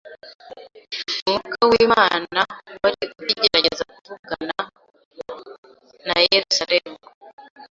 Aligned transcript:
Umwuka 1.27 1.61
w'Imana 1.71 2.41
wari 2.81 3.03
ukigerageza 3.21 3.83
kuvugana 3.93 4.57
na 6.07 6.17
Yerusalemu 6.31 6.97